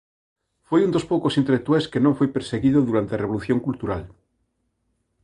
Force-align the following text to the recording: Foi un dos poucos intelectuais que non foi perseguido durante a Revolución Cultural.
Foi 0.67 0.81
un 0.83 0.91
dos 0.95 1.07
poucos 1.11 1.33
intelectuais 1.41 1.89
que 1.91 2.03
non 2.05 2.17
foi 2.19 2.29
perseguido 2.35 2.79
durante 2.89 3.11
a 3.13 3.21
Revolución 3.23 3.57
Cultural. 3.67 4.03